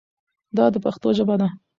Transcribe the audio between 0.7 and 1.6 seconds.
د پښتو ژبه ده.